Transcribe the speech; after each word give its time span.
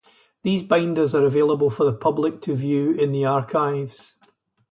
These 0.41 0.63
binders 0.63 1.13
are 1.13 1.23
available 1.27 1.69
for 1.69 1.83
the 1.83 1.93
public 1.93 2.41
to 2.41 2.55
view 2.55 2.91
in 2.93 3.11
the 3.11 3.25
archives. 3.25 4.15